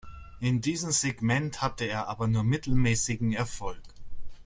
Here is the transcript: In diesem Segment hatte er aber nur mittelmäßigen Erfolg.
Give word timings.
In 0.39 0.61
diesem 0.61 0.89
Segment 0.89 1.61
hatte 1.61 1.85
er 1.85 2.07
aber 2.07 2.25
nur 2.27 2.43
mittelmäßigen 2.43 3.33
Erfolg. 3.33 3.83